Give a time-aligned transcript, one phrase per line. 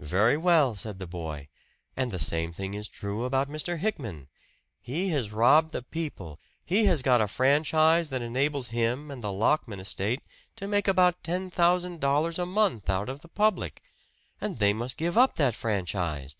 [0.00, 1.46] "Very well," said the boy;
[1.94, 3.78] "and the same thing is true about Mr.
[3.78, 4.28] Hickman.
[4.80, 6.40] He has robbed the people.
[6.64, 10.22] He has got a franchise that enables him and the Lockman estate
[10.56, 13.82] to make about ten thousand dollars a month out of the public.
[14.40, 16.34] And they must give up that franchise!